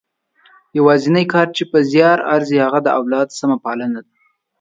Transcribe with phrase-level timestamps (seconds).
[0.77, 4.11] یوازنۍ کار چې په زیار ارزي هغه د اولاد سمه پالنه ده.